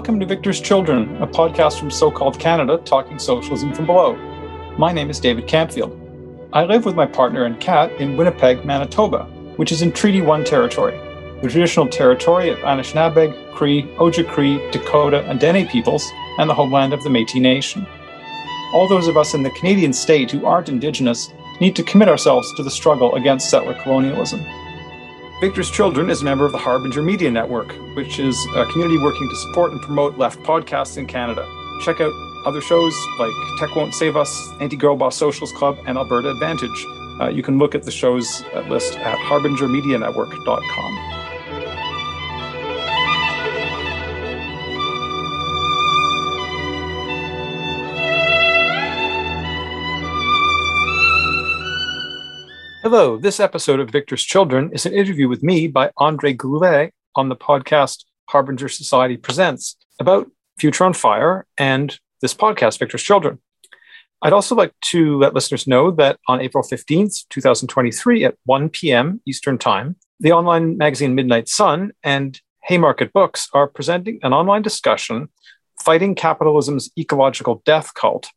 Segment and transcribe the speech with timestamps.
[0.00, 4.16] Welcome to Victor's Children, a podcast from so called Canada talking socialism from below.
[4.78, 5.94] My name is David Camfield.
[6.54, 9.24] I live with my partner and cat in Winnipeg, Manitoba,
[9.56, 10.96] which is in Treaty 1 territory,
[11.42, 17.02] the traditional territory of Anishinaabeg, Cree, Ojibwe, Dakota, and Dene peoples, and the homeland of
[17.02, 17.86] the Metis Nation.
[18.72, 21.30] All those of us in the Canadian state who aren't Indigenous
[21.60, 24.40] need to commit ourselves to the struggle against settler colonialism.
[25.40, 29.26] Victor's Children is a member of the Harbinger Media Network, which is a community working
[29.26, 31.48] to support and promote left podcasts in Canada.
[31.80, 32.12] Check out
[32.44, 36.86] other shows like Tech Won't Save Us, Anti Girl Boss Socialist Club, and Alberta Advantage.
[37.18, 41.19] Uh, you can look at the shows list at harbingermedianetwork.com.
[52.92, 57.28] Hello, this episode of Victor's Children is an interview with me by Andre Goulet on
[57.28, 63.38] the podcast Harbinger Society Presents about Future on Fire and this podcast, Victor's Children.
[64.22, 69.20] I'd also like to let listeners know that on April 15th, 2023, at 1 p.m.
[69.24, 75.28] Eastern Time, the online magazine Midnight Sun and Haymarket Books are presenting an online discussion
[75.80, 78.30] fighting capitalism's ecological death cult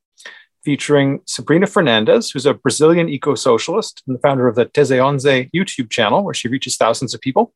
[0.64, 5.50] featuring Sabrina Fernandes, who's a Brazilian eco socialist and the founder of the Tese Onze
[5.54, 7.54] YouTube channel, where she reaches thousands of people.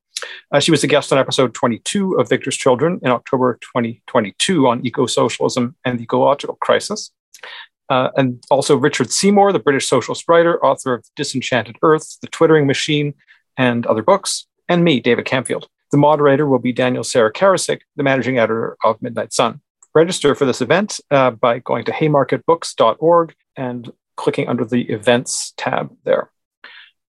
[0.51, 4.85] Uh, she was a guest on episode 22 of Victor's Children in October 2022 on
[4.85, 7.11] eco socialism and the ecological crisis.
[7.89, 12.67] Uh, and also Richard Seymour, the British socialist writer, author of Disenchanted Earth, The Twittering
[12.67, 13.13] Machine,
[13.55, 15.67] and other books, and me, David Camfield.
[15.91, 19.61] The moderator will be Daniel Sarah Karasik, the managing editor of Midnight Sun
[19.97, 25.89] register for this event uh, by going to haymarketbooks.org and clicking under the events tab
[26.03, 26.29] there.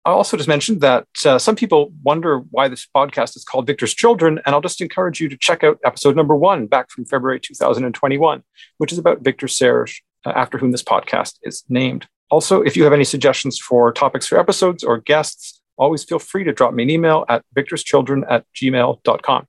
[0.07, 3.93] I also just mentioned that uh, some people wonder why this podcast is called Victor's
[3.93, 7.39] Children, and I'll just encourage you to check out episode number one back from February
[7.39, 8.43] 2021,
[8.79, 12.09] which is about Victor Serge, uh, after whom this podcast is named.
[12.31, 16.45] Also, if you have any suggestions for topics for episodes or guests, always feel free
[16.45, 19.47] to drop me an email at victorschildren at gmail.com.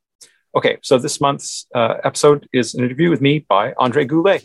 [0.54, 4.44] Okay, so this month's uh, episode is an interview with me by Andre Goulet.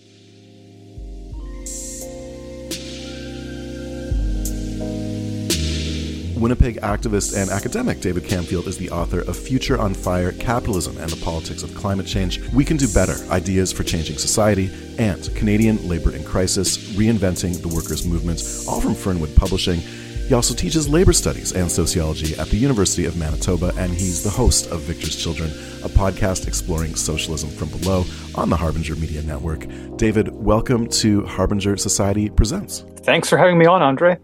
[6.39, 11.11] Winnipeg activist and academic David Camfield is the author of Future on Fire Capitalism and
[11.11, 12.47] the Politics of Climate Change.
[12.50, 17.69] We Can Do Better Ideas for Changing Society, and Canadian Labor in Crisis Reinventing the
[17.69, 19.81] Workers' Movement, all from Fernwood Publishing.
[20.26, 24.31] He also teaches labor studies and sociology at the University of Manitoba, and he's the
[24.31, 25.50] host of Victor's Children,
[25.84, 28.04] a podcast exploring socialism from below
[28.34, 29.69] on the Harbinger Media Network.
[29.97, 32.84] David, welcome to Harbinger Society Presents.
[33.03, 34.19] Thanks for having me on, Andre.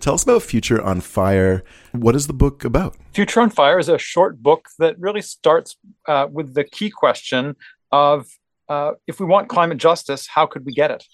[0.00, 1.62] Tell us about Future on Fire.
[1.92, 2.96] What is the book about?
[3.12, 5.76] Future on Fire is a short book that really starts
[6.08, 7.54] uh, with the key question
[7.92, 8.26] of
[8.68, 11.04] uh, if we want climate justice, how could we get it?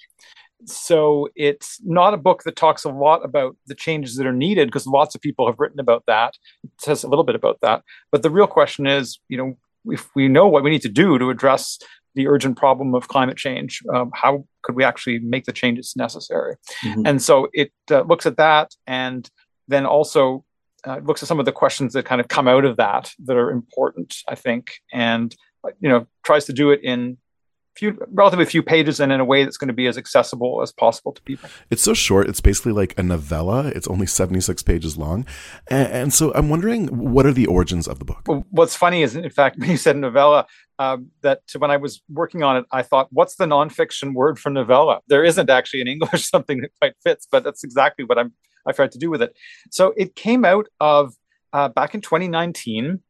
[0.65, 4.69] So it's not a book that talks a lot about the changes that are needed
[4.69, 6.35] because lots of people have written about that.
[6.65, 7.83] It says a little bit about that.
[8.11, 9.57] But the real question is you know
[9.87, 11.79] if we know what we need to do to address
[12.15, 16.57] the urgent problem of climate change um, how could we actually make the changes necessary?
[16.85, 17.07] Mm-hmm.
[17.07, 19.31] and so it uh, looks at that and
[19.69, 20.45] then also
[20.87, 23.37] uh, looks at some of the questions that kind of come out of that that
[23.37, 25.37] are important i think and
[25.81, 27.17] you know tries to do it in
[27.77, 30.73] few relatively few pages and in a way that's going to be as accessible as
[30.73, 31.49] possible to people.
[31.71, 32.29] It's so short.
[32.29, 33.69] It's basically like a novella.
[33.69, 35.27] It's only 76 pages long.
[35.69, 38.23] And, and so I'm wondering what are the origins of the book?
[38.27, 40.47] Well, what's funny is, in fact, when you said novella,
[40.79, 44.51] um, that when I was working on it, I thought, what's the nonfiction word for
[44.51, 45.01] novella?
[45.09, 48.33] There isn't actually in English something that quite fits, but that's exactly what I'm
[48.67, 49.35] I tried to do with it.
[49.71, 51.15] So it came out of
[51.53, 53.01] uh, back in 2019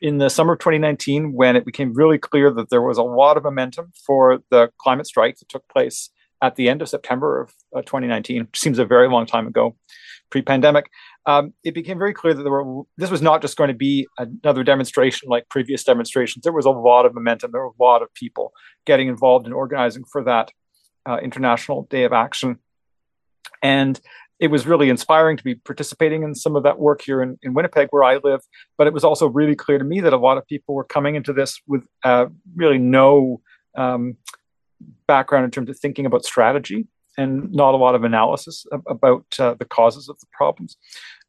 [0.00, 3.36] in the summer of 2019 when it became really clear that there was a lot
[3.36, 6.10] of momentum for the climate strike that took place
[6.42, 9.76] at the end of September of uh, 2019, which seems a very long time ago,
[10.30, 10.88] pre-pandemic.
[11.26, 14.06] Um, it became very clear that there were this was not just going to be
[14.16, 16.42] another demonstration like previous demonstrations.
[16.42, 17.50] There was a lot of momentum.
[17.52, 18.52] There were a lot of people
[18.86, 20.52] getting involved in organizing for that
[21.08, 22.58] uh, International Day of Action,
[23.62, 24.00] and
[24.40, 27.54] it was really inspiring to be participating in some of that work here in, in
[27.54, 28.40] Winnipeg, where I live.
[28.76, 31.16] But it was also really clear to me that a lot of people were coming
[31.16, 33.40] into this with uh, really no
[33.76, 34.16] um,
[35.06, 36.86] background in terms of thinking about strategy
[37.16, 40.76] and not a lot of analysis about uh, the causes of the problems.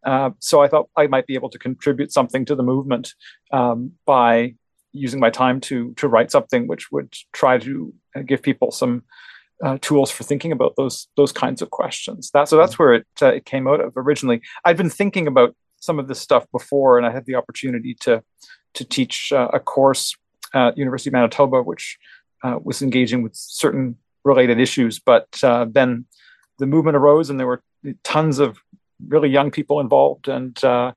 [0.06, 3.14] Uh, so I thought I might be able to contribute something to the movement
[3.52, 4.56] um, by
[4.92, 9.04] using my time to to write something which would try to uh, give people some
[9.64, 12.32] uh, tools for thinking about those those kinds of questions.
[12.32, 12.84] That so that's mm-hmm.
[12.84, 14.42] where it uh, it came out of originally.
[14.66, 18.24] I'd been thinking about some of this stuff before, and I had the opportunity to
[18.76, 20.16] to teach uh, a course
[20.54, 21.98] at University of Manitoba, which
[22.44, 25.00] uh, was engaging with certain related issues.
[25.00, 26.06] But uh, then
[26.58, 27.64] the movement arose, and there were
[28.04, 28.60] tons of
[29.08, 30.94] really young people involved, and uh,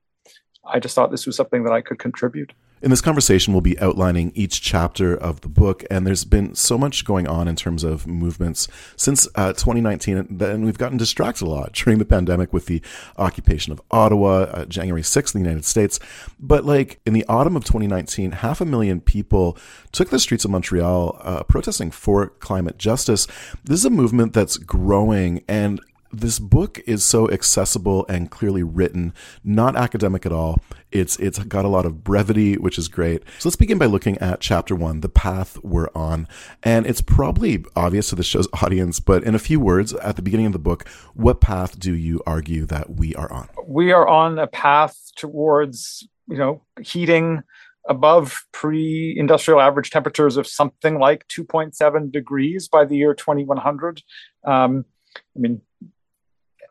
[0.65, 2.53] I just thought this was something that I could contribute.
[2.83, 6.77] In this conversation, we'll be outlining each chapter of the book, and there's been so
[6.77, 11.49] much going on in terms of movements since uh, 2019, and we've gotten distracted a
[11.49, 12.81] lot during the pandemic with the
[13.17, 15.97] occupation of Ottawa, uh, January 6th in the United States.
[16.41, 19.57] But like in the autumn of 2019, half a million people
[19.93, 23.27] took the streets of Montreal uh, protesting for climate justice.
[23.63, 25.79] This is a movement that's growing, and
[26.13, 29.13] this book is so accessible and clearly written,
[29.43, 30.59] not academic at all.
[30.91, 33.23] It's it's got a lot of brevity, which is great.
[33.39, 36.27] So let's begin by looking at chapter one, the path we're on.
[36.61, 40.21] And it's probably obvious to the show's audience, but in a few words, at the
[40.21, 43.49] beginning of the book, what path do you argue that we are on?
[43.67, 47.41] We are on a path towards, you know, heating
[47.89, 54.01] above pre-industrial average temperatures of something like 2.7 degrees by the year 2100.
[54.45, 54.85] Um,
[55.17, 55.61] I mean,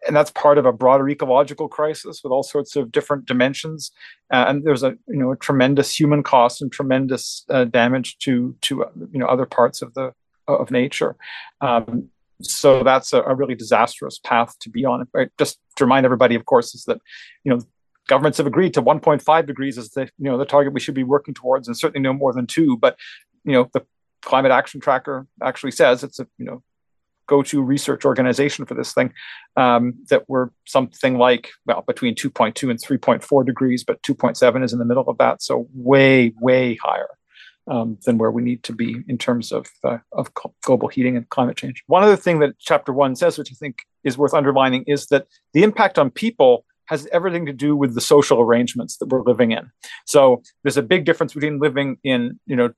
[0.06, 3.92] and that's part of a broader ecological crisis with all sorts of different dimensions.
[4.32, 8.56] Uh, and there's a you know a tremendous human cost and tremendous uh, damage to
[8.62, 10.12] to you know other parts of the
[10.48, 11.16] of nature.
[11.60, 12.08] Um,
[12.40, 15.06] so that's a, a, really disastrous path to be on.
[15.14, 15.30] Right?
[15.38, 17.00] Just to remind everybody, of course, is that
[17.44, 17.60] you know
[18.08, 21.04] governments have agreed to 1.5 degrees as the you know the target we should be
[21.04, 22.76] working towards, and certainly no more than two.
[22.76, 22.98] But
[23.44, 23.86] you know the
[24.22, 26.62] climate action tracker actually says it's a you know
[27.32, 29.08] go-to research organization for this thing
[29.56, 34.78] um, that we're something like well between 2.2 and 3.4 degrees but 2.7 is in
[34.78, 37.12] the middle of that so way way higher
[37.70, 40.30] um, than where we need to be in terms of uh, of
[40.62, 41.82] global heating and climate change.
[41.86, 43.74] One other thing that chapter one says which i think
[44.08, 48.00] is worth underlining is that the impact on people has everything to do with the
[48.14, 49.64] social arrangements that we're living in.
[50.06, 52.68] So there's a big difference between living in you know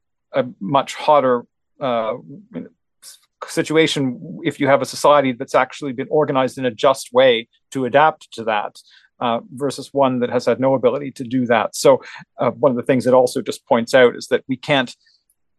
[0.41, 1.37] a much hotter
[1.81, 2.15] uh,
[3.49, 7.85] situation if you have a society that's actually been organized in a just way to
[7.85, 8.79] adapt to that
[9.21, 11.75] uh, versus one that has had no ability to do that.
[11.75, 12.03] So,
[12.39, 14.95] uh, one of the things it also just points out is that we can't,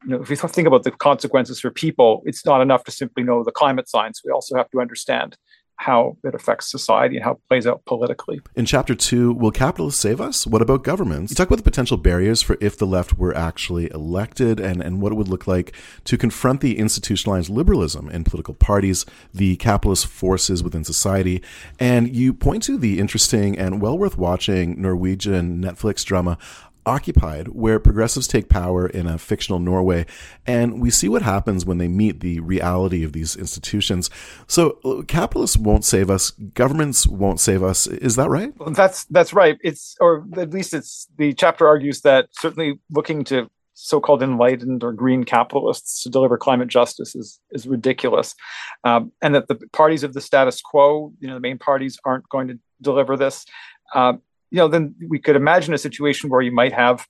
[0.03, 3.23] you know, if we think about the consequences for people, it's not enough to simply
[3.23, 4.21] know the climate science.
[4.23, 5.37] We also have to understand
[5.77, 8.41] how it affects society and how it plays out politically.
[8.55, 10.47] In chapter two, will capitalists save us?
[10.47, 11.31] What about governments?
[11.31, 15.01] You talk about the potential barriers for if the left were actually elected and, and
[15.01, 15.75] what it would look like
[16.05, 21.41] to confront the institutionalized liberalism in political parties, the capitalist forces within society.
[21.79, 26.37] And you point to the interesting and well worth watching Norwegian Netflix drama
[26.85, 30.05] Occupied, where progressives take power in a fictional Norway,
[30.45, 34.09] and we see what happens when they meet the reality of these institutions.
[34.47, 37.87] So, capitalists won't save us, governments won't save us.
[37.87, 38.53] Is that right?
[38.73, 39.57] That's that's right.
[39.63, 44.93] It's or at least it's the chapter argues that certainly looking to so-called enlightened or
[44.93, 48.35] green capitalists to deliver climate justice is is ridiculous,
[48.83, 52.27] um, and that the parties of the status quo, you know, the main parties aren't
[52.29, 53.45] going to deliver this.
[53.93, 54.13] Uh,
[54.55, 57.05] you know, then we could imagine a situation where you might have,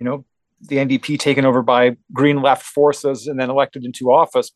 [0.00, 0.24] you know,
[0.60, 4.50] the NDP taken over by green left forces and then elected into office,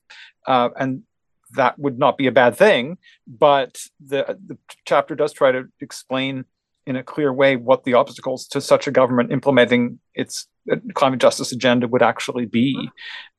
[0.49, 1.05] uh, and
[1.53, 2.99] that would not be a bad thing.
[3.29, 6.47] But the the chapter does try to explain
[6.85, 11.21] in a clear way what the obstacles to such a government implementing its uh, climate
[11.21, 12.91] justice agenda would actually be,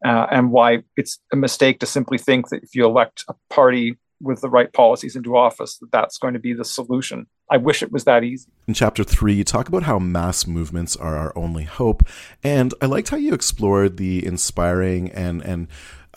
[0.05, 3.97] uh, and why it's a mistake to simply think that if you elect a party
[4.19, 7.27] with the right policies into office that that's going to be the solution.
[7.49, 8.49] I wish it was that easy.
[8.67, 12.07] In chapter three, you talk about how mass movements are our only hope,
[12.43, 15.67] and I liked how you explored the inspiring and and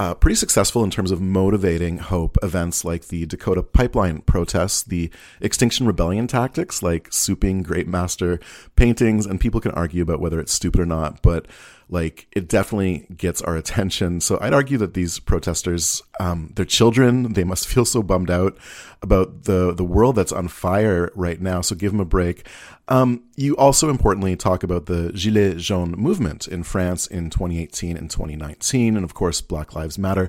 [0.01, 5.11] uh, pretty successful in terms of motivating hope events like the Dakota pipeline protests, the
[5.43, 8.41] Extinction Rebellion tactics like souping Great Master
[8.77, 11.47] paintings, and people can argue about whether it's stupid or not, but
[11.91, 14.23] like it definitely gets our attention.
[14.23, 17.33] So I'd argue that these protesters, um, they're children.
[17.33, 18.59] They must feel so bummed out
[19.03, 21.63] about the the world that's on fire right now.
[21.63, 22.47] So give them a break.
[22.89, 28.11] Um, you also importantly talk about the Gilets jaunes movement in France in 2018 and
[28.11, 30.29] 2019, and of course Black Lives Matter.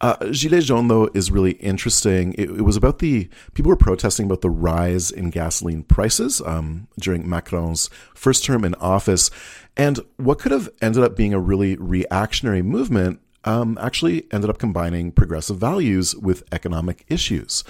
[0.00, 2.34] Uh, Gilets jaunes, though, is really interesting.
[2.34, 6.88] It, it, was about the people were protesting about the rise in gasoline prices um,
[6.98, 9.30] during Macron's first term in office,
[9.76, 14.58] and what could have ended up being a really reactionary movement um, actually ended up
[14.58, 17.64] combining progressive values with economic issues.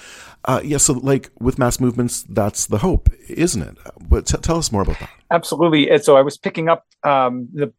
[0.44, 3.76] Uh, yeah, so like with mass movements, that's the hope, isn't it?
[4.08, 5.10] But t- tell us more about that.
[5.30, 5.90] Absolutely.
[5.90, 7.72] And so I was picking up um, the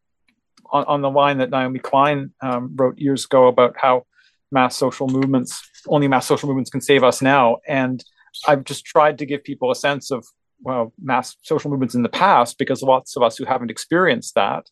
[0.71, 4.05] on, on, the line that Naomi Klein um, wrote years ago about how
[4.51, 7.57] mass social movements, only mass social movements can save us now.
[7.67, 8.03] And
[8.47, 10.25] I've just tried to give people a sense of
[10.61, 14.69] well, mass social movements in the past because lots of us who haven't experienced that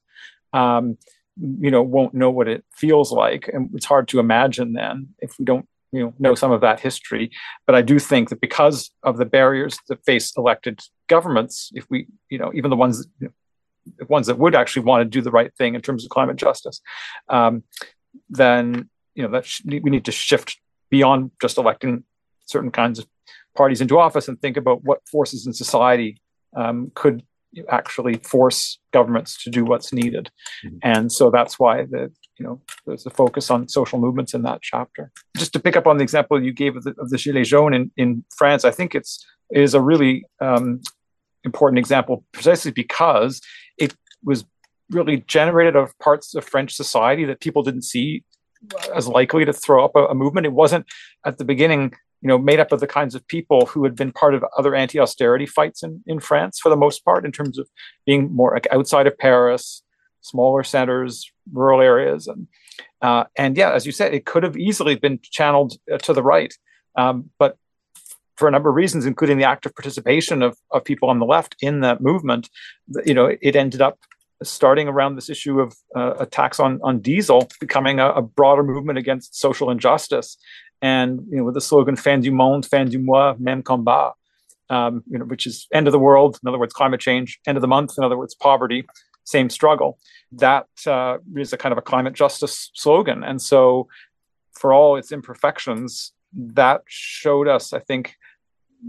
[0.54, 0.98] um,
[1.40, 5.38] you know, won't know what it feels like, and it's hard to imagine then if
[5.38, 7.32] we don't you know know some of that history.
[7.66, 12.08] But i do think that because of the barriers that face elected governments if we
[12.30, 15.32] you know even the ones you know, ones that would actually want to do the
[15.32, 16.82] right thing in terms of climate justice
[17.30, 17.64] um,
[18.30, 22.04] then you know that sh- we need to shift beyond just electing
[22.46, 23.08] certain kinds of
[23.56, 26.22] parties into office and think about what forces in society
[26.56, 27.24] um, could
[27.70, 30.30] actually force governments to do what's needed.
[30.66, 30.78] Mm-hmm.
[30.84, 34.62] And so that's why the you know there's a focus on social movements in that
[34.62, 35.12] chapter.
[35.36, 37.76] Just to pick up on the example you gave of the, of the Gilets jaunes
[37.76, 40.82] in, in France, I think it's is a really um,
[41.44, 43.42] important example precisely because
[43.78, 44.46] it was
[44.90, 48.24] really generated of parts of French society that people didn't see
[48.96, 50.46] as likely to throw up a, a movement.
[50.46, 50.86] It wasn't
[51.26, 54.12] at the beginning you know, made up of the kinds of people who had been
[54.12, 57.70] part of other anti-austerity fights in, in France for the most part, in terms of
[58.06, 59.84] being more like outside of Paris,
[60.22, 62.48] smaller centers, rural areas, and
[63.02, 66.24] uh, and yeah, as you said, it could have easily been channeled uh, to the
[66.24, 66.54] right,
[66.96, 67.58] um, but
[68.36, 71.56] for a number of reasons, including the active participation of, of people on the left
[71.60, 72.50] in that movement,
[73.04, 73.98] you know, it ended up
[74.44, 79.00] starting around this issue of uh, attacks on on diesel becoming a, a, broader movement
[79.00, 80.38] against social injustice
[80.82, 84.14] and you know with the slogan "Fin du monde, fin du mois, même combat,"
[84.70, 87.58] um, you know, which is end of the world, in other words, climate change, end
[87.58, 88.86] of the month, in other words, poverty,
[89.24, 89.98] same struggle.
[90.32, 93.88] That uh, is a kind of a climate justice slogan, and so
[94.54, 98.16] for all its imperfections, that showed us, I think,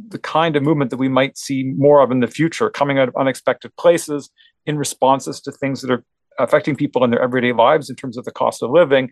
[0.09, 3.09] the kind of movement that we might see more of in the future, coming out
[3.09, 4.31] of unexpected places
[4.67, 6.05] in responses to things that are
[6.39, 9.11] affecting people in their everyday lives in terms of the cost of living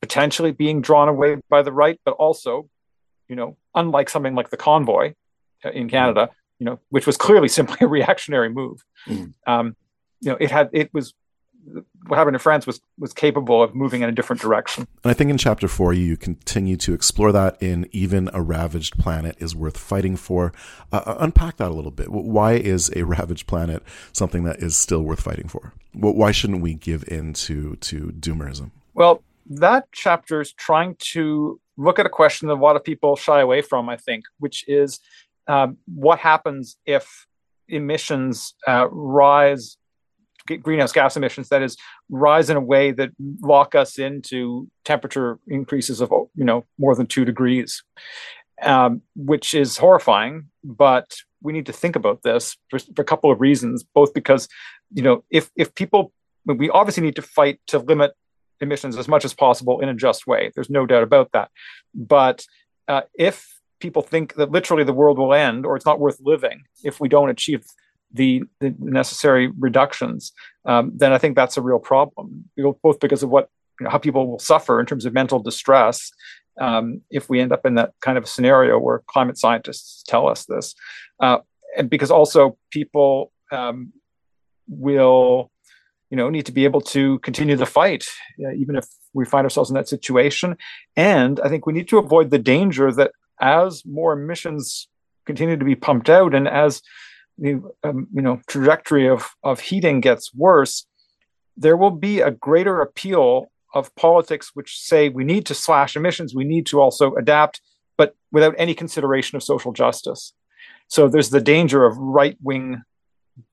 [0.00, 2.68] potentially being drawn away by the right, but also,
[3.28, 5.14] you know, unlike something like the convoy
[5.64, 8.84] uh, in Canada, you know, which was clearly simply a reactionary move.
[9.06, 9.34] Mm.
[9.46, 9.76] Um,
[10.20, 11.14] you know, it had it was
[12.06, 14.86] what happened in France was was capable of moving in a different direction.
[15.02, 18.98] And I think in chapter four, you continue to explore that in even a ravaged
[18.98, 20.52] planet is worth fighting for.
[20.92, 22.10] Uh, uh unpack that a little bit.
[22.10, 25.72] Why is a ravaged planet something that is still worth fighting for?
[25.92, 28.70] Why shouldn't we give in to to doomerism?
[28.94, 33.16] Well, that chapter is trying to look at a question that a lot of people
[33.16, 34.98] shy away from, I think, which is
[35.46, 37.26] um, what happens if
[37.68, 39.76] emissions uh, rise,
[40.62, 41.76] greenhouse gas emissions, that is,
[42.08, 43.10] rise in a way that
[43.40, 47.82] lock us into temperature increases of you know more than two degrees,
[48.62, 50.48] um, which is horrifying.
[50.64, 54.48] But we need to think about this for, for a couple of reasons, both because
[54.92, 56.12] you know if if people
[56.44, 58.12] we obviously need to fight to limit
[58.60, 60.50] emissions as much as possible in a just way.
[60.54, 61.50] There's no doubt about that.
[61.94, 62.44] But
[62.88, 63.46] uh, if
[63.80, 67.08] people think that literally the world will end or it's not worth living if we
[67.08, 67.64] don't achieve
[68.12, 70.32] the, the necessary reductions,
[70.64, 72.48] um, then I think that's a real problem.
[72.82, 76.10] Both because of what you know, how people will suffer in terms of mental distress
[76.58, 80.46] um, if we end up in that kind of scenario where climate scientists tell us
[80.46, 80.74] this,
[81.20, 81.38] uh,
[81.76, 83.92] and because also people um,
[84.66, 85.50] will
[86.10, 88.06] you know need to be able to continue the fight
[88.44, 90.56] uh, even if we find ourselves in that situation.
[90.96, 94.88] And i think we need to avoid the danger that as more emissions
[95.26, 96.82] continue to be pumped out and as
[97.38, 100.86] the um, you know trajectory of of heating gets worse
[101.56, 106.34] there will be a greater appeal of politics which say we need to slash emissions
[106.34, 107.60] we need to also adapt
[107.96, 110.32] but without any consideration of social justice.
[110.88, 112.82] So there's the danger of right wing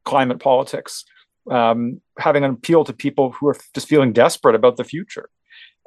[0.06, 1.04] climate politics
[1.50, 5.30] um, having an appeal to people who are just feeling desperate about the future.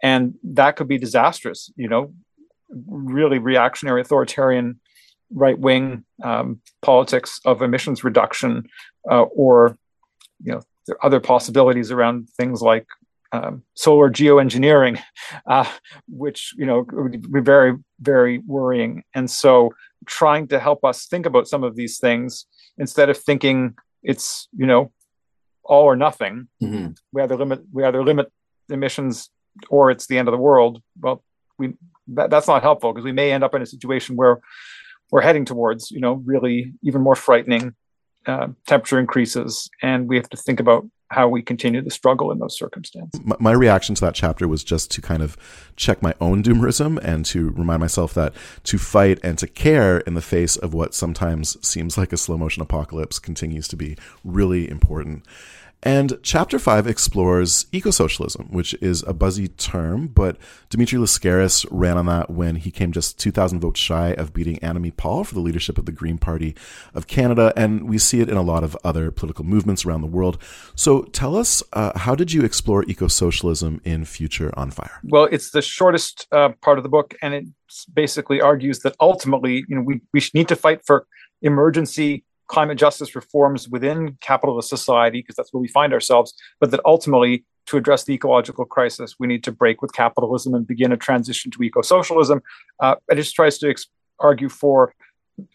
[0.03, 2.13] And that could be disastrous, you know,
[2.87, 4.81] really reactionary, authoritarian,
[5.31, 8.69] right wing um, politics of emissions reduction,
[9.11, 9.77] uh, or,
[10.43, 12.87] you know, there are other possibilities around things like
[13.33, 15.01] um, solar geoengineering,
[15.47, 15.71] uh,
[16.09, 19.03] which, you know, would be very, very worrying.
[19.15, 19.73] And so
[20.07, 22.47] trying to help us think about some of these things
[22.79, 24.93] instead of thinking it's, you know,
[25.67, 26.49] all or nothing.
[26.63, 26.93] Mm-hmm.
[27.13, 28.33] We either limit we either limit
[28.69, 29.31] emissions
[29.69, 30.83] or it's the end of the world.
[31.01, 31.23] Well,
[31.59, 31.75] we
[32.09, 34.41] that, that's not helpful because we may end up in a situation where
[35.11, 37.75] we're heading towards you know really even more frightening
[38.27, 42.39] uh, temperature increases, and we have to think about how we continue to struggle in
[42.39, 43.21] those circumstances.
[43.25, 45.37] My, my, reaction to that chapter was just to kind of
[45.77, 48.35] check my own doomerism and to remind myself that
[48.65, 52.37] to fight and to care in the face of what sometimes seems like a slow
[52.37, 55.25] motion apocalypse continues to be really important.
[55.87, 60.37] And chapter five explores eco socialism, which is a buzzy term, but
[60.69, 64.97] Dimitri Lascaris ran on that when he came just 2,000 votes shy of beating Annamie
[64.97, 66.57] Paul for the leadership of the Green Party
[66.93, 67.53] of Canada.
[67.57, 70.39] And we see it in a lot of other political movements around the world.
[70.75, 74.99] So tell us, uh, how did you explore eco socialism in Future on Fire?
[75.05, 77.45] Well, it's the shortest uh, part of the book, and it
[77.95, 81.07] basically argues that ultimately, you know, we, we need to fight for
[81.43, 86.81] emergency climate justice reforms within capitalist society, because that's where we find ourselves, but that
[86.85, 90.97] ultimately, to address the ecological crisis, we need to break with capitalism and begin a
[90.97, 92.41] transition to eco socialism.
[92.81, 93.89] Uh, it just tries to ex-
[94.21, 94.95] argue for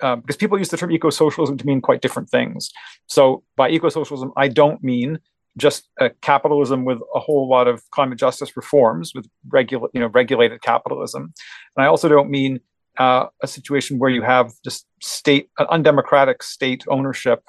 [0.01, 2.69] uh, because people use the term eco-socialism to mean quite different things.
[3.07, 5.19] So by eco-socialism, I don't mean
[5.57, 10.07] just a capitalism with a whole lot of climate justice reforms with regula- you know,
[10.07, 11.33] regulated capitalism.
[11.75, 12.60] And I also don't mean
[12.98, 17.43] uh, a situation where you have just state uh, undemocratic state ownership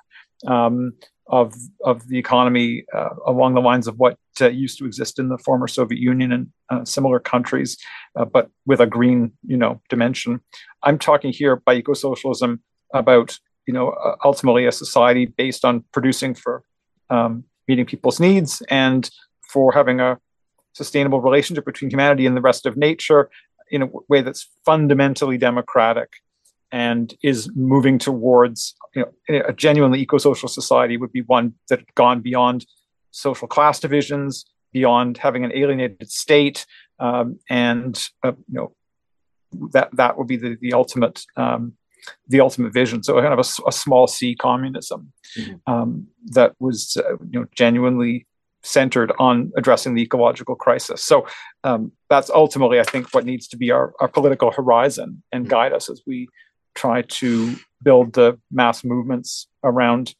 [0.46, 0.92] um,
[1.28, 5.28] of of the economy uh, along the lines of what uh, used to exist in
[5.28, 7.76] the former Soviet Union and uh, similar countries,
[8.16, 10.40] uh, but with a green you know dimension.
[10.82, 13.94] I'm talking here by eco-socialism about you know
[14.24, 16.62] ultimately a society based on producing for
[17.10, 19.10] um, meeting people's needs and
[19.52, 20.18] for having a
[20.74, 23.30] sustainable relationship between humanity and the rest of nature
[23.72, 26.10] in a way that's fundamentally democratic
[26.70, 31.94] and is moving towards you know a genuinely eco-social society would be one that had
[31.94, 32.64] gone beyond
[33.10, 36.66] social class divisions beyond having an alienated state
[37.00, 38.72] um, and uh, you know
[39.72, 41.72] that that would be the, the ultimate um,
[42.28, 45.72] the ultimate vision so kind of a, a small c communism mm-hmm.
[45.72, 48.26] um, that was uh, you know genuinely
[48.62, 51.02] centered on addressing the ecological crisis.
[51.02, 51.26] So
[51.64, 55.50] um, that's ultimately, I think, what needs to be our, our political horizon and mm-hmm.
[55.50, 56.28] guide us as we
[56.74, 60.14] try to build the mass movements around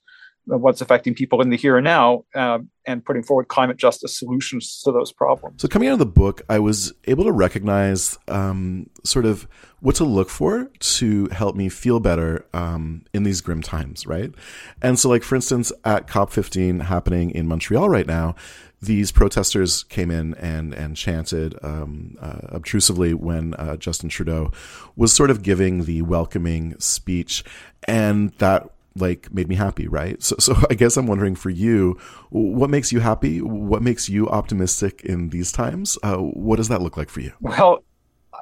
[0.47, 4.83] what's affecting people in the here and now uh, and putting forward climate justice solutions
[4.85, 5.63] to those problems.
[5.63, 9.47] So, coming out of the book, I was able to recognize um, sort of
[9.81, 14.33] what to look for to help me feel better um, in these grim times, right?
[14.81, 18.35] And so, like, for instance, at COP15 happening in Montreal right now,
[18.81, 24.51] these protesters came in and and chanted um, uh, obtrusively when uh, Justin Trudeau
[24.97, 27.45] was sort of giving the welcoming speech,
[27.87, 30.23] and that like made me happy, right?
[30.23, 31.99] So, so I guess I'm wondering for you,
[32.31, 33.41] what makes you happy?
[33.41, 35.99] What makes you optimistic in these times?
[36.03, 37.33] Uh, what does that look like for you?
[37.41, 37.85] Well,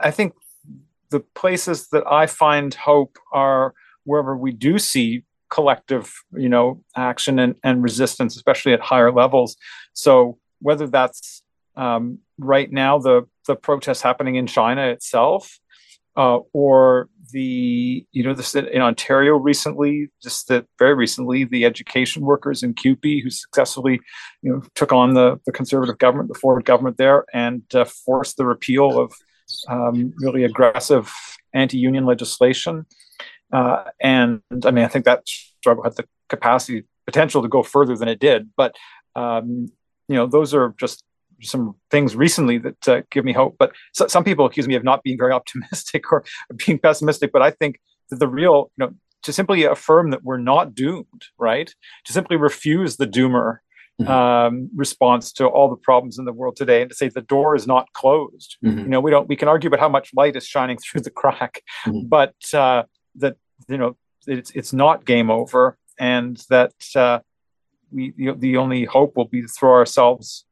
[0.03, 0.35] I think
[1.11, 7.39] the places that I find hope are wherever we do see collective, you know, action
[7.39, 9.57] and, and resistance, especially at higher levels.
[9.93, 11.43] So whether that's
[11.77, 15.59] um, right now the the protests happening in China itself,
[16.21, 22.23] uh, or the you know this in Ontario recently, just that very recently, the education
[22.23, 24.01] workers in CUPE who successfully
[24.43, 28.37] you know took on the the conservative government, the Ford government there, and uh, forced
[28.37, 29.15] the repeal of
[29.69, 31.11] um, really aggressive
[31.55, 32.85] anti-union legislation.
[33.51, 37.97] Uh, and I mean, I think that struggle had the capacity, potential to go further
[37.97, 38.51] than it did.
[38.59, 38.77] But
[39.17, 39.69] um,
[40.07, 41.03] you know, those are just
[41.43, 43.57] some things recently that uh, give me hope.
[43.59, 46.25] But so, some people accuse me of not being very optimistic or
[46.67, 47.33] being pessimistic.
[47.33, 51.27] But I think that the real, you know, to simply affirm that we're not doomed,
[51.39, 51.73] right?
[52.07, 53.59] To simply refuse the doomer
[54.01, 54.11] mm-hmm.
[54.11, 57.55] um, response to all the problems in the world today, and to say the door
[57.55, 58.57] is not closed.
[58.65, 58.79] Mm-hmm.
[58.79, 59.29] You know, we don't.
[59.29, 62.09] We can argue about how much light is shining through the crack, mm-hmm.
[62.09, 62.85] but uh,
[63.17, 63.37] that
[63.69, 67.21] you know, it's it's not game over, and that uh,
[67.91, 70.45] we the, the only hope will be to throw ourselves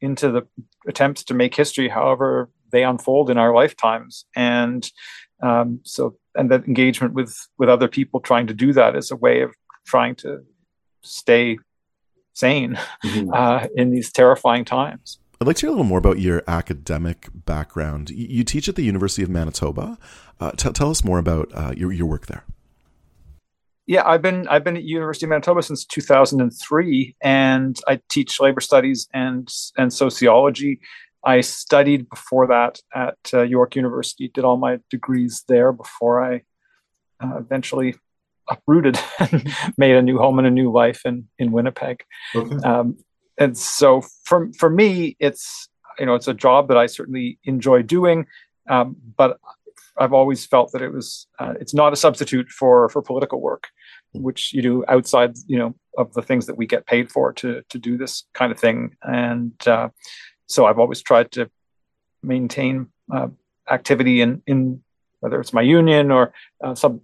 [0.00, 0.42] into the
[0.86, 4.90] attempts to make history however they unfold in our lifetimes and
[5.42, 9.16] um, so and that engagement with with other people trying to do that is a
[9.16, 9.54] way of
[9.86, 10.44] trying to
[11.02, 11.58] stay
[12.32, 13.30] sane mm-hmm.
[13.34, 17.28] uh, in these terrifying times I'd like to hear a little more about your academic
[17.30, 18.08] background.
[18.08, 19.98] You teach at the University of Manitoba.
[20.40, 22.42] Uh, t- tell us more about uh, your, your work there
[23.86, 28.60] yeah, I've been I've been at University of Manitoba since 2003, and I teach labor
[28.60, 30.80] studies and and sociology.
[31.24, 36.42] I studied before that at uh, York University, did all my degrees there before I
[37.22, 37.96] uh, eventually
[38.48, 42.04] uprooted and made a new home and a new life in in Winnipeg.
[42.34, 42.56] Okay.
[42.56, 42.98] Um,
[43.38, 45.68] and so for for me, it's
[45.98, 48.26] you know it's a job that I certainly enjoy doing,
[48.68, 49.38] um, but
[49.96, 53.68] I've always felt that it was uh, it's not a substitute for for political work,
[54.20, 57.62] which you do outside you know of the things that we get paid for to
[57.68, 58.96] to do this kind of thing.
[59.02, 59.88] And uh,
[60.46, 61.50] so I've always tried to
[62.22, 63.28] maintain uh,
[63.70, 64.82] activity in in
[65.20, 67.00] whether it's my union or uh, some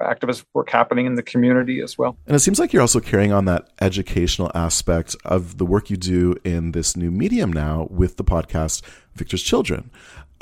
[0.00, 2.16] activist work happening in the community as well.
[2.26, 5.96] And it seems like you're also carrying on that educational aspect of the work you
[5.96, 8.82] do in this new medium now with the podcast
[9.14, 9.90] Victor's Children.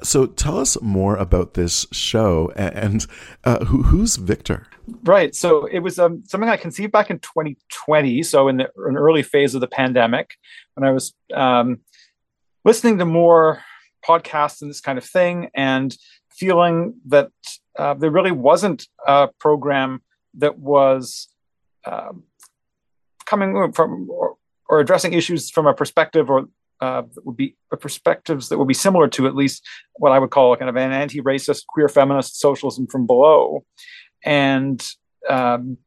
[0.03, 3.07] So tell us more about this show and
[3.45, 4.67] uh, who, who's Victor?
[5.03, 5.35] Right.
[5.35, 8.23] So it was um, something I conceived back in 2020.
[8.23, 10.35] So in the an early phase of the pandemic,
[10.75, 11.81] when I was um,
[12.65, 13.63] listening to more
[14.07, 15.97] podcasts and this kind of thing, and
[16.31, 17.31] feeling that
[17.79, 20.03] uh, there really wasn't a program
[20.35, 21.29] that was
[21.85, 22.25] um,
[23.25, 24.37] coming from or,
[24.69, 26.49] or, addressing issues from a perspective or
[26.81, 30.19] uh, that would be uh, perspectives that would be similar to at least what I
[30.19, 33.65] would call a kind of an anti-racist, queer feminist socialism from below.
[34.25, 34.85] And
[35.29, 35.79] um,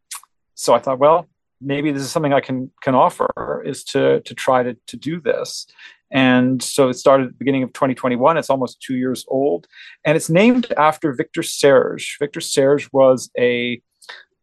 [0.55, 1.27] so I thought, well,
[1.61, 5.19] maybe this is something I can can offer is to to try to to do
[5.19, 5.67] this.
[6.11, 8.37] And so it started at the beginning of 2021.
[8.37, 9.67] It's almost two years old.
[10.03, 12.17] And it's named after Victor Serge.
[12.19, 13.81] Victor Serge was a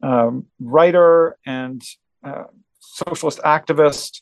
[0.01, 1.83] um, writer and
[2.23, 2.45] uh,
[2.79, 4.21] socialist activist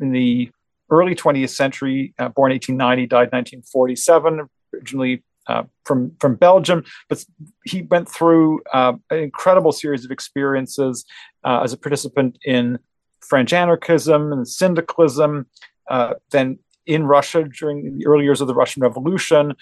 [0.00, 0.50] in the
[0.90, 7.24] early 20th century, uh, born 1890, died 1947, originally uh, from from Belgium, but
[7.64, 11.04] he went through uh, an incredible series of experiences
[11.44, 12.78] uh, as a participant in
[13.20, 15.46] French anarchism and syndicalism,
[15.90, 19.54] uh, then in Russia during the early years of the Russian Revolution,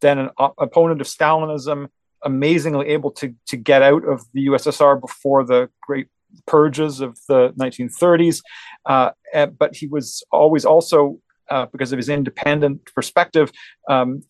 [0.00, 1.88] then an op- opponent of Stalinism,
[2.22, 6.08] amazingly able to, to get out of the USSR before the great
[6.46, 8.42] purges of the 1930s.
[8.86, 11.18] Uh, and, but he was always also,
[11.50, 13.50] uh, because of his independent perspective,
[13.88, 14.22] um,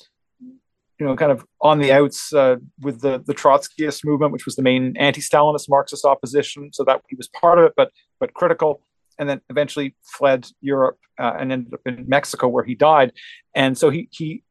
[0.99, 4.55] you know, kind of on the outs uh, with the the Trotskyist movement, which was
[4.55, 6.73] the main anti-Stalinist Marxist opposition.
[6.73, 7.91] So that he was part of it, but
[8.21, 8.81] but critical
[9.19, 13.13] and then eventually fled Europe uh, and ended up in Mexico where he died.
[13.55, 14.43] And so he he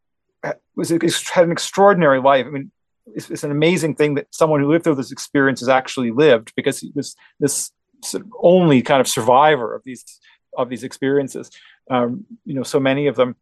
[0.76, 2.46] was had an extraordinary life.
[2.46, 2.72] I mean,
[3.08, 6.54] it's, it's, an amazing thing that someone who lived through this experience has actually lived
[6.56, 7.72] because he was this
[8.04, 10.04] sort of only kind of survivor of these
[10.58, 11.50] of these experiences.
[11.90, 13.36] Um, you know, so many of them,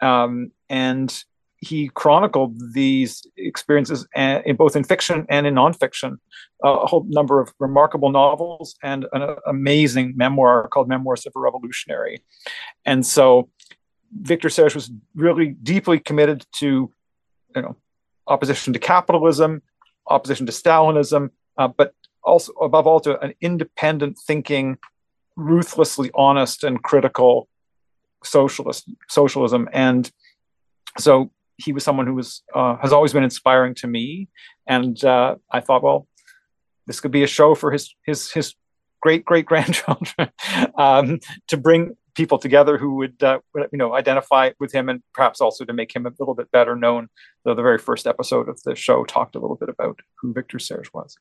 [0.00, 1.24] um, and
[1.60, 6.18] he chronicled these experiences in both in fiction and in nonfiction,
[6.62, 12.22] a whole number of remarkable novels and an amazing memoir called Memoirs of a Revolutionary.
[12.84, 13.50] And so
[14.20, 16.92] Victor Serge was really deeply committed to,
[17.56, 17.76] you know,
[18.28, 19.62] opposition to capitalism,
[20.06, 24.78] opposition to Stalinism, uh, but also above all to an independent thinking,
[25.36, 27.48] ruthlessly honest and critical
[28.24, 29.68] socialist socialism.
[29.72, 30.10] And
[30.98, 34.28] so he was someone who was uh, has always been inspiring to me,
[34.66, 36.06] and uh, I thought, well,
[36.86, 38.54] this could be a show for his his his
[39.00, 40.30] great great grandchildren
[40.78, 43.38] um, to bring people together who would uh,
[43.72, 46.74] you know identify with him and perhaps also to make him a little bit better
[46.74, 47.08] known
[47.44, 50.92] the very first episode of the show talked a little bit about who victor serge
[50.92, 51.16] was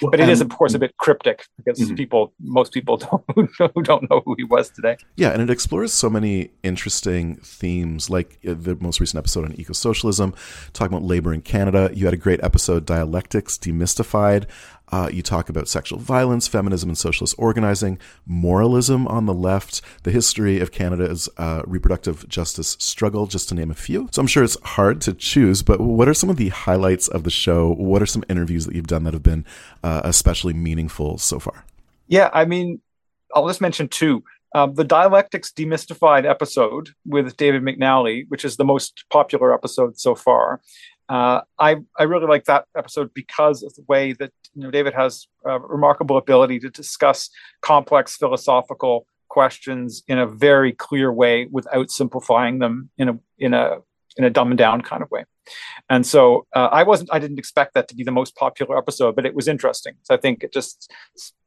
[0.00, 1.94] well, but it is of course a bit cryptic because mm-hmm.
[1.94, 2.96] people most people
[3.36, 7.36] don't who don't know who he was today yeah and it explores so many interesting
[7.36, 10.34] themes like uh, the most recent episode on eco-socialism
[10.72, 14.46] talking about labor in canada you had a great episode dialectics demystified
[14.92, 20.10] uh, you talk about sexual violence, feminism, and socialist organizing, moralism on the left, the
[20.10, 24.08] history of Canada's uh, reproductive justice struggle, just to name a few.
[24.12, 27.24] So I'm sure it's hard to choose, but what are some of the highlights of
[27.24, 27.72] the show?
[27.72, 29.44] What are some interviews that you've done that have been
[29.82, 31.64] uh, especially meaningful so far?
[32.08, 32.80] Yeah, I mean,
[33.34, 34.22] I'll just mention two.
[34.54, 40.14] Um, the Dialectics Demystified episode with David McNally, which is the most popular episode so
[40.14, 40.60] far,
[41.08, 44.94] uh, I I really like that episode because of the way that you know David
[44.94, 51.90] has a remarkable ability to discuss complex philosophical questions in a very clear way without
[51.90, 53.78] simplifying them in a in a
[54.16, 55.24] in a dumb and down kind of way.
[55.88, 59.14] And so uh, I wasn't I didn't expect that to be the most popular episode,
[59.14, 59.94] but it was interesting.
[60.02, 60.92] So I think it just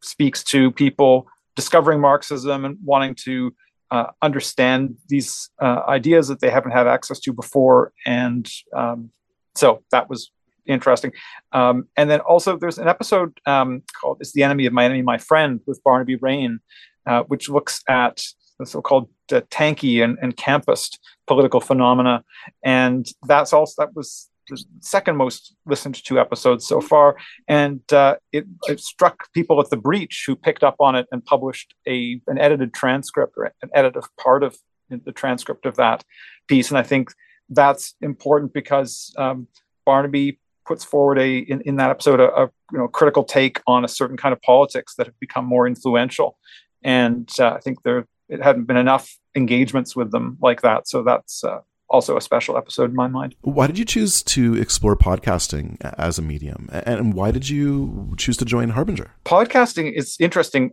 [0.02, 3.54] speaks to people discovering Marxism and wanting to
[3.92, 9.12] uh, understand these uh, ideas that they haven't had access to before and um,
[9.56, 10.32] so that was
[10.66, 11.12] interesting.
[11.52, 15.02] Um, and then also there's an episode um, called "It's the Enemy of My Enemy,
[15.02, 16.60] My Friend" with Barnaby Raine,
[17.06, 18.24] uh, which looks at
[18.60, 22.24] the so-called uh, tankie and, and campist political phenomena,
[22.64, 27.16] and that's also that was the second most listened to episode so far,
[27.48, 31.24] and uh, it, it, struck people at the breach who picked up on it and
[31.24, 34.58] published a an edited transcript or an edited part of
[34.90, 36.04] the transcript of that
[36.48, 37.12] piece, and I think
[37.50, 39.48] that's important because um,
[39.86, 43.84] Barnaby puts forward a in, in that episode a, a, you know critical take on
[43.86, 46.38] a certain kind of politics that have become more influential,
[46.84, 50.88] and uh, I think there it hadn't been enough engagements with them like that.
[50.88, 53.36] So that's uh, also a special episode in my mind.
[53.42, 56.70] Why did you choose to explore podcasting as a medium?
[56.72, 59.12] And why did you choose to join Harbinger?
[59.26, 60.72] Podcasting is interesting.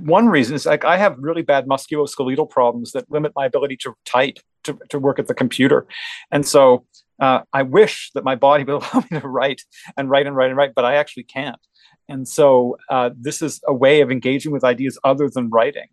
[0.00, 3.94] One reason is like I have really bad musculoskeletal problems that limit my ability to
[4.04, 5.86] type, to, to work at the computer.
[6.32, 6.86] And so
[7.20, 9.62] uh, I wish that my body would allow me to write
[9.96, 11.60] and write and write and write, but I actually can't.
[12.08, 15.86] And so uh, this is a way of engaging with ideas other than writing.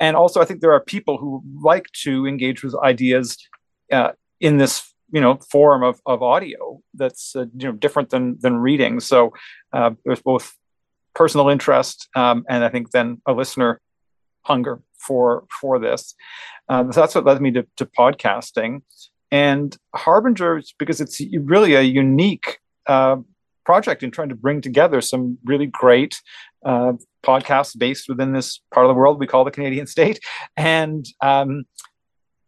[0.00, 3.36] And also, I think there are people who like to engage with ideas
[3.92, 8.38] uh, in this, you know, form of, of audio that's uh, you know different than
[8.40, 9.00] than reading.
[9.00, 9.32] So
[9.72, 10.56] uh, there's both
[11.14, 13.80] personal interest um, and I think then a listener
[14.42, 16.14] hunger for for this.
[16.68, 18.82] Uh, that's what led me to, to podcasting.
[19.30, 23.16] And Harbinger, because it's really a unique uh,
[23.64, 26.20] project in trying to bring together some really great
[26.64, 30.20] uh, podcasts based within this part of the world we call the Canadian state.
[30.56, 31.64] And, um,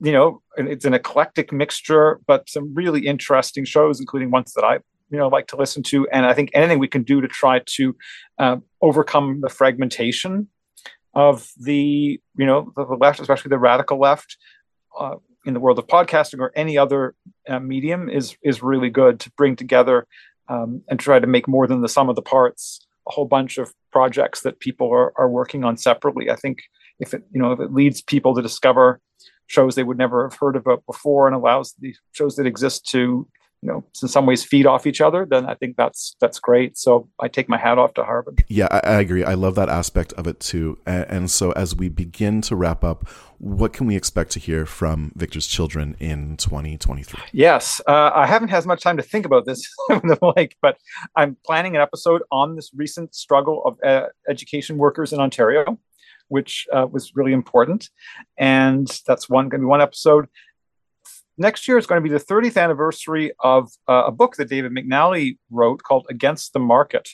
[0.01, 4.75] you know, it's an eclectic mixture, but some really interesting shows, including ones that I,
[5.11, 6.09] you know, like to listen to.
[6.09, 7.97] And I think anything we can do to try to
[8.39, 10.49] uh, overcome the fragmentation
[11.15, 14.37] of the, you know, the, left, especially the radical left,
[14.99, 17.15] uh, in the world of podcasting or any other
[17.49, 20.07] uh, medium is is really good to bring together
[20.49, 23.59] um, and try to make more than the sum of the parts a whole bunch
[23.59, 26.31] of projects that people are, are working on separately.
[26.31, 26.63] I think
[26.99, 29.01] if it you know if it leads people to discover
[29.47, 33.29] shows they would never have heard about before and allows the shows that exist to
[33.63, 36.77] you know in some ways feed off each other then i think that's that's great.
[36.77, 38.45] So i take my hat off to harvard.
[38.49, 39.25] Yeah i, I agree.
[39.25, 40.79] I love that aspect of it too.
[40.85, 44.67] And, and, so as we begin to wrap up what can we expect to hear
[44.67, 49.25] from victor's children in 2023 yes uh, i haven't had as much time to think
[49.25, 49.67] about this
[50.37, 50.77] like but
[51.17, 55.79] i'm planning an episode on this recent struggle of uh, education workers in ontario
[56.33, 57.91] which uh, was really important.
[58.39, 60.29] And that's one going to be one episode
[61.39, 64.73] next year is going to be the 30th anniversary of uh, a book that David
[64.73, 67.09] McNally wrote called Against the Market.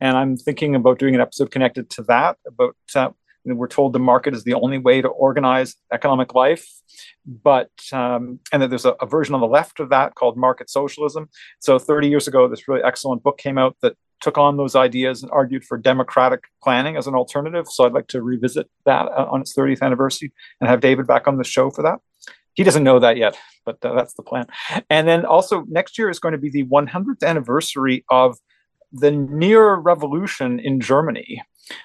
[0.00, 3.10] And I'm thinking about doing an episode connected to that about uh,
[3.44, 6.68] we're told the market is the only way to organize economic life
[7.26, 10.70] but um, and that there's a, a, version on the left of that called market
[10.70, 11.28] socialism.
[11.60, 15.22] So 30 years ago this really excellent book came out that took on those ideas
[15.22, 17.66] and argued for democratic planning as an alternative.
[17.68, 21.28] So i'd like to revisit that uh, on its 30th anniversary and have david back
[21.28, 22.00] on the show for that
[22.54, 24.46] he doesn't know that yet, but that's the plan.
[24.90, 28.38] And then also next year is going to be the 100th anniversary of
[28.92, 31.42] the near revolution in Germany.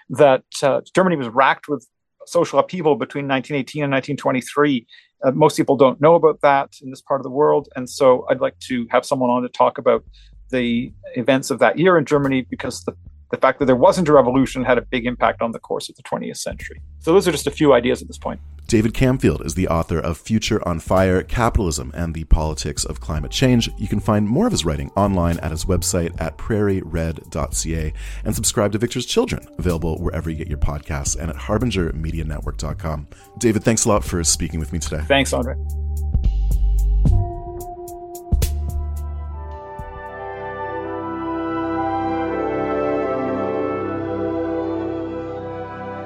[0.09, 1.85] That uh, Germany was racked with
[2.25, 4.87] social upheaval between 1918 and 1923.
[5.23, 8.25] Uh, most people don't know about that in this part of the world, and so
[8.29, 10.03] I'd like to have someone on to talk about
[10.51, 12.95] the events of that year in Germany because the
[13.33, 15.95] the fact that there wasn't a revolution had a big impact on the course of
[15.95, 16.79] the 20th century.
[16.99, 18.39] So those are just a few ideas at this point.
[18.67, 23.31] David Camfield is the author of Future on Fire Capitalism and the Politics of Climate
[23.31, 23.71] Change.
[23.77, 27.93] You can find more of his writing online at his website at prairiered.ca
[28.23, 33.07] and subscribe to Victor's Children, available wherever you get your podcasts and at harbingermedianetwork.com.
[33.39, 35.01] David, thanks a lot for speaking with me today.
[35.07, 35.55] Thanks, Andre.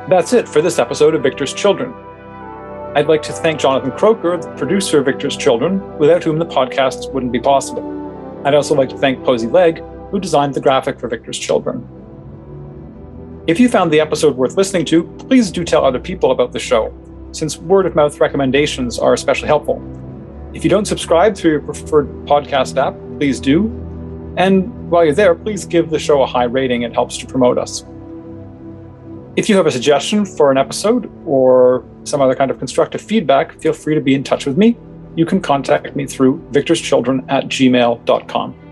[0.10, 1.93] That's it for this episode of Victor's Children.
[2.96, 7.12] I'd like to thank Jonathan Croker, the producer of Victor's Children, without whom the podcast
[7.12, 7.84] wouldn't be possible.
[8.46, 11.86] I'd also like to thank Posey Legg, who designed the graphic for Victor's Children.
[13.48, 16.60] If you found the episode worth listening to, please do tell other people about the
[16.60, 16.93] show,
[17.34, 19.84] since word of mouth recommendations are especially helpful.
[20.54, 23.65] If you don't subscribe through your preferred podcast app, please do.
[24.38, 27.58] And while you're there, please give the show a high rating, it helps to promote
[27.58, 27.84] us.
[29.38, 33.60] If you have a suggestion for an episode or some other kind of constructive feedback,
[33.62, 34.76] feel free to be in touch with me.
[35.15, 38.66] You can contact me through victorschildren at gmail.com.